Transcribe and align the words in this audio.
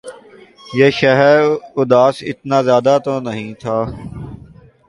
یہ 0.77 0.89
شہر 0.99 1.39
اداس 1.81 2.15
اتنا 2.29 2.57
زیادہ 2.67 2.97
تو 3.05 3.13
نہیں 3.19 3.53
تھا 3.61 3.77